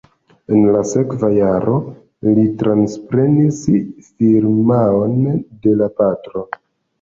[0.53, 1.75] En la sekva jaro
[2.29, 3.61] li transprenis
[4.15, 5.15] firmaon
[5.67, 6.45] de la patro.